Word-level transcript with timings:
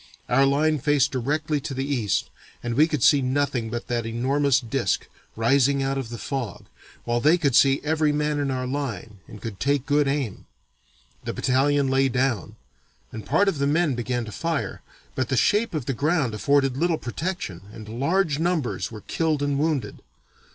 Our 0.27 0.47
line 0.47 0.79
faced 0.79 1.11
directly 1.11 1.59
to 1.61 1.75
the 1.75 1.85
east 1.85 2.31
and 2.63 2.73
we 2.73 2.87
could 2.87 3.03
see 3.03 3.21
nothing 3.21 3.69
but 3.69 3.85
that 3.85 4.03
enormous 4.07 4.59
disk, 4.59 5.07
rising 5.35 5.83
out 5.83 5.95
of 5.99 6.09
the 6.09 6.17
fog, 6.17 6.65
while 7.03 7.19
they 7.19 7.37
could 7.37 7.55
see 7.55 7.79
every 7.83 8.11
man 8.11 8.39
in 8.39 8.49
our 8.49 8.65
line 8.65 9.19
and 9.27 9.39
could 9.39 9.59
take 9.59 9.85
good 9.85 10.07
aim. 10.07 10.47
The 11.23 11.33
battalion 11.33 11.87
lay 11.87 12.09
down, 12.09 12.55
and 13.11 13.23
part 13.27 13.47
of 13.47 13.59
the 13.59 13.67
men 13.67 13.93
began 13.93 14.25
to 14.25 14.31
fire, 14.31 14.81
but 15.13 15.29
the 15.29 15.37
shape 15.37 15.75
of 15.75 15.85
the 15.85 15.93
ground 15.93 16.33
afforded 16.33 16.77
little 16.77 16.97
protection 16.97 17.61
and 17.71 17.87
large 17.99 18.39
numbers 18.39 18.91
were 18.91 19.01
killed 19.01 19.43
and 19.43 19.59
wounded. 19.59 20.01